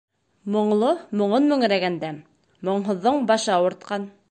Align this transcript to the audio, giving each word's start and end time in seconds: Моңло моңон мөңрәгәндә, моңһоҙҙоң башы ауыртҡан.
Моңло 0.53 0.89
моңон 1.21 1.45
мөңрәгәндә, 1.51 2.11
моңһоҙҙоң 2.71 3.23
башы 3.33 3.57
ауыртҡан. 3.61 4.13